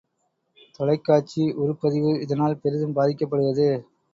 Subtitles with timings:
[0.79, 3.69] தொலைக்காட்சி உருப்பதிவு இதனால் பெரிதும் பாதிக்கப்படுவது.